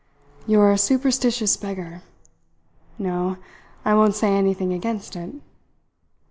"You 0.47 0.59
are 0.61 0.71
a 0.71 0.79
superstitious 0.79 1.57
beggar. 1.57 2.01
No, 2.97 3.37
I 3.85 3.93
won't 3.93 4.15
say 4.15 4.29
anything 4.35 4.73
against 4.73 5.15
it." 5.15 5.31